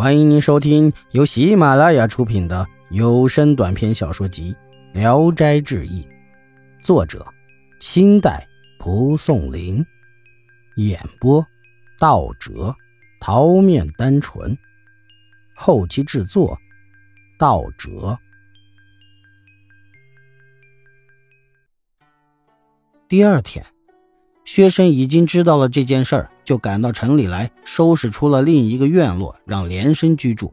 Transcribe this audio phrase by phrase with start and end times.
[0.00, 4.56] 欢迎您收听由喜马拉雅出品的有声短篇小说集
[4.98, 6.02] 《聊斋志异》，
[6.82, 7.26] 作者：
[7.80, 8.48] 清代
[8.78, 9.84] 蒲松龄，
[10.76, 11.46] 演播：
[11.98, 12.74] 道哲、
[13.20, 14.56] 桃面单纯，
[15.54, 16.58] 后期制作：
[17.38, 18.18] 道哲。
[23.06, 23.62] 第二天。
[24.46, 30.52] 薛生已经知道了这件事儿，就赶到城里来收拾出了另一个院落，让连生居住。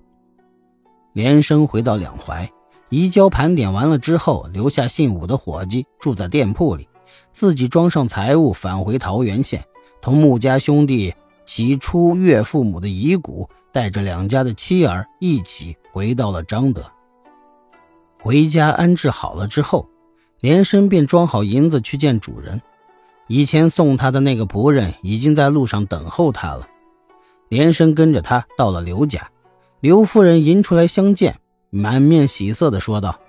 [1.12, 2.48] 连生回到两淮，
[2.90, 6.88] 移交盘点完了之后，留下姓武的伙计住在店铺里，
[7.32, 9.66] 自己装上财物返回桃源县，
[10.00, 11.16] 同穆家兄弟
[11.48, 16.84] 起出岳父母的遗骨，带着两家的妻儿一起回到了张德。
[18.22, 19.90] 回家安置好了之后，
[20.42, 22.62] 连生便装好银子去见主人。
[23.28, 26.68] 以前送他的那个仆人已经在路上等候他了，
[27.50, 29.30] 连生跟着他到了刘家，
[29.80, 31.38] 刘夫人迎出来相见，
[31.70, 33.20] 满面喜色的说道：“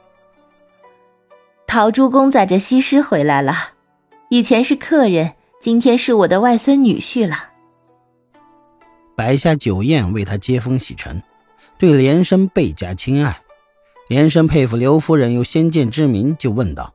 [1.67, 3.55] 陶朱公载着西施回来了，
[4.29, 7.51] 以前是客人，今天是我的外孙女婿了。”
[9.17, 11.21] 摆下酒宴为他接风洗尘，
[11.77, 13.43] 对连生倍加亲爱。
[14.09, 16.95] 连生佩服刘夫人有先见之明，就问道。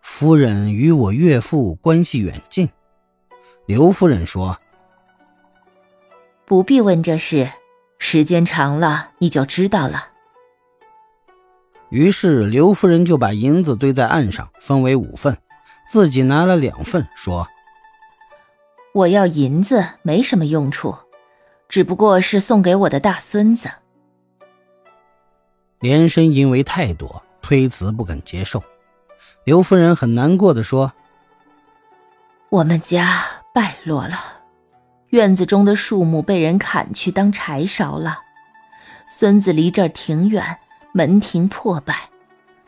[0.00, 2.68] 夫人与我岳父关系远近，
[3.66, 4.58] 刘夫人说
[6.46, 7.48] ：“不必问这事，
[7.98, 10.08] 时间长了你就知道了。”
[11.90, 15.36] 于是刘夫人就把银子堆在岸上，分为五份，
[15.88, 17.46] 自己拿了两份，说
[18.94, 20.94] ：“我要银子没什么用处，
[21.68, 23.68] 只不过是送给我的大孙子。”
[25.80, 28.62] 连生因为太多，推辞不肯接受。
[29.44, 30.92] 刘夫人很难过的说
[32.50, 33.24] ：“我们家
[33.54, 34.16] 败落了，
[35.08, 38.18] 院子中的树木被人砍去当柴烧了，
[39.10, 40.58] 孙子离这儿挺远，
[40.92, 42.10] 门庭破败，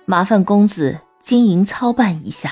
[0.06, 2.50] 麻烦公子经营操办一下。”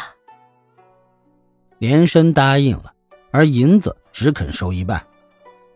[1.78, 2.92] 连生答应了，
[3.30, 5.02] 而银子只肯收一半。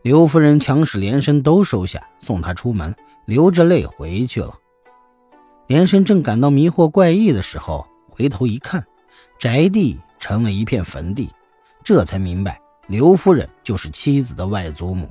[0.03, 4.55] 刘夫人强使连生都收下，送他出门，流着泪回去了。
[5.67, 7.87] 连生正感到迷惑怪异的时候。
[8.15, 8.87] 回头一看，
[9.41, 11.29] 宅地成了一片坟地，
[11.83, 15.09] 这才明白刘夫人就是妻子的外祖母。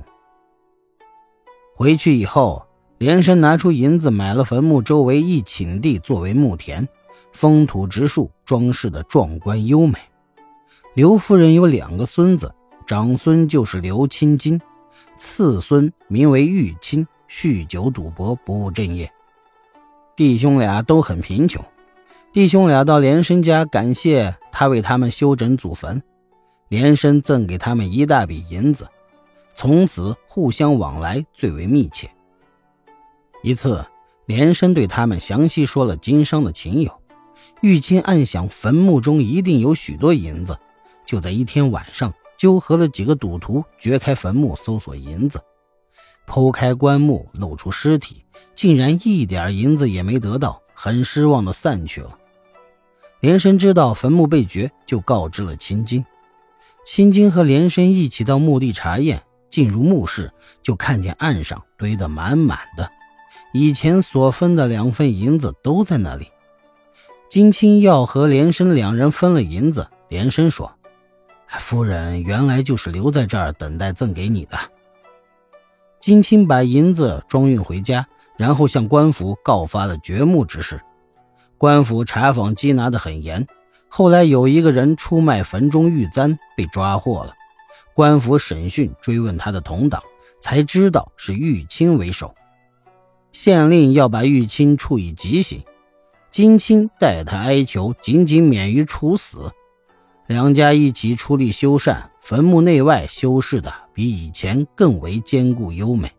[1.76, 2.66] 回去以后，
[2.96, 6.88] 连生拿出银子买了坟墓周围一顷地作为墓田，
[7.30, 9.98] 封土植树，装饰的壮观优美。
[10.94, 12.54] 刘夫人有两个孙子，
[12.86, 14.58] 长孙就是刘青金，
[15.18, 19.12] 次孙名为玉清，酗酒赌博，不务正业，
[20.16, 21.62] 弟兄俩都很贫穷。
[22.34, 26.02] 弟兄俩到连生家感谢他为他们修整祖坟，
[26.66, 28.88] 连生赠给他们一大笔银子，
[29.54, 32.10] 从此互相往来最为密切。
[33.44, 33.86] 一次，
[34.26, 36.92] 连生对他们详细说了经商的情友。
[37.60, 40.58] 玉清暗想坟墓中一定有许多银子，
[41.06, 45.40] 就在一天晚上纠合了几个赌徒，掘开坟墓搜索银子，
[46.26, 48.24] 剖开棺木露出尸体，
[48.56, 52.18] 竟然一点银子也没得到，很失望的散去了。
[53.24, 56.04] 连生知道坟墓被掘，就告知了青金。
[56.84, 60.30] 青金和连生一起到墓地查验，进入墓室
[60.62, 62.90] 就看见岸上堆得满满的，
[63.54, 66.28] 以前所分的两份银子都在那里。
[67.26, 70.70] 金青要和连生两人分了银子，连生说
[71.58, 74.58] ：“夫人原来就是留在这儿等待赠给你的。”
[75.98, 80.78] 金青把银子装运回家，然后向官府告发了掘墓之事。
[81.64, 83.46] 官府查访缉拿得很严，
[83.88, 87.32] 后来有一个人出卖坟中玉簪被抓获了。
[87.94, 90.02] 官府审讯追问他的同党，
[90.42, 92.34] 才知道是玉清为首。
[93.32, 95.64] 县令要把玉清处以极刑，
[96.30, 99.50] 金清代他哀求，仅仅免于处死。
[100.26, 106.12] 两家一起出力修缮坟墓内外，修饰的比以前更为坚固优美。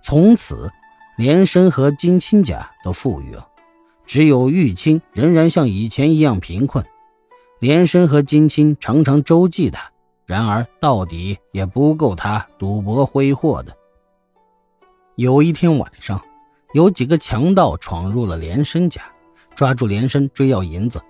[0.00, 0.70] 从此，
[1.18, 3.48] 连生和金清家都富裕了。
[4.06, 6.84] 只有玉清仍然像以前一样贫困，
[7.58, 9.90] 连生和金青常常周济他，
[10.26, 13.76] 然而到底也不够他赌博挥霍的。
[15.16, 16.20] 有一天晚上，
[16.72, 19.02] 有几个强盗闯入了连生家，
[19.54, 21.00] 抓住连生追要银子。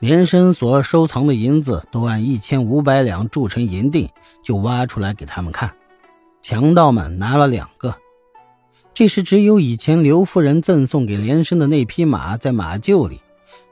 [0.00, 4.10] 连生所收藏的银子都按一千五百两铸成银锭，
[4.42, 5.72] 就挖出来给他们看。
[6.42, 7.94] 强盗们拿了两个。
[8.94, 13.22] 这时，只有以前刘夫人赠送给连生的那匹马在马厩里，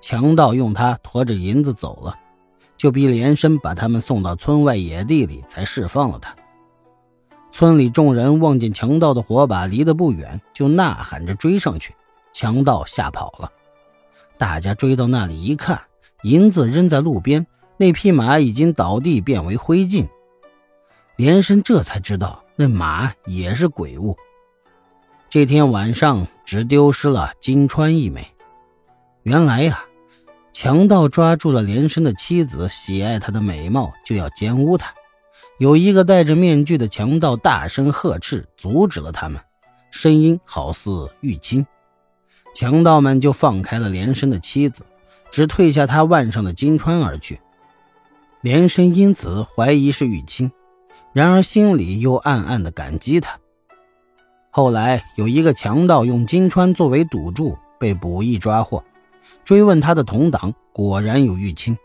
[0.00, 2.16] 强盗用它驮着银子走了，
[2.78, 6.34] 就逼连生把他们送到村外野地里，才释放了他。
[7.52, 11.94] 村里众人望见强盗的火把离得不远，就呐喊着追上去，
[12.32, 13.52] 强盗吓跑了。
[14.38, 15.78] 大家追到那里一看，
[16.22, 17.46] 银子扔在路边，
[17.76, 20.08] 那匹马已经倒地变为灰烬。
[21.16, 24.16] 连生这才知道，那马也是鬼物。
[25.30, 28.26] 这天晚上，只丢失了金钏一枚。
[29.22, 29.84] 原来呀，
[30.52, 34.92] 强盗抓住了连生的妻子，喜爱她的美貌，就要奸污她。
[35.60, 39.40] 有一个戴着面具的强盗大声呵斥，阻止了他们，
[39.92, 41.64] 声音好似玉清。
[42.52, 44.84] 强盗们就放开了连生的妻子，
[45.30, 47.40] 只退下他腕上的金钏而去。
[48.40, 50.50] 连生因此怀疑是玉清，
[51.12, 53.38] 然而心里又暗暗的感激他。
[54.50, 58.84] 后来有一个强盗用金川作为赌注，被捕役抓获，
[59.44, 61.78] 追问他的同党，果然有玉清。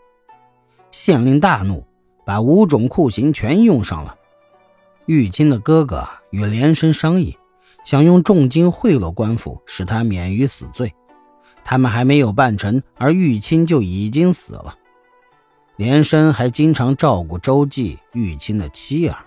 [0.90, 1.84] 县令大怒，
[2.24, 4.16] 把五种酷刑全用上了。
[5.06, 7.36] 玉清的哥哥与连生商议。
[7.84, 10.92] 想用重金贿赂官府，使他免于死罪。
[11.64, 14.74] 他们还没有办成，而玉清就已经死了。
[15.76, 19.18] 连生还经常照顾周记玉清的妻儿。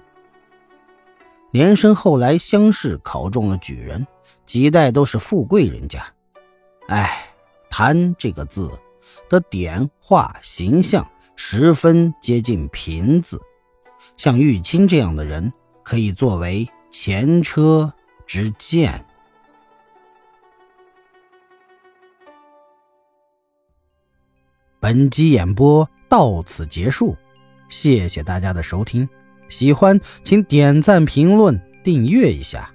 [1.51, 4.05] 连生后来乡试考中了举人，
[4.45, 6.05] 几代都是富贵人家。
[6.87, 7.33] 哎，
[7.69, 8.71] 贪这个字
[9.29, 13.39] 的点画形象十分接近贫字，
[14.17, 15.51] 像玉清这样的人
[15.83, 17.93] 可以作为前车。
[18.29, 19.03] 之鉴。
[24.79, 27.17] 本集演播到此结束，
[27.69, 29.09] 谢谢大家的收听。
[29.49, 32.69] 喜欢请点赞、评论、订阅一下。